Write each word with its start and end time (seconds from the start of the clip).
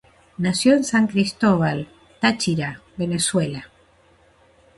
Nació 0.39 0.73
en 0.73 0.83
San 0.83 1.05
Cristóbal, 1.05 1.87
Táchira, 2.19 2.81
Venezuela. 2.97 3.69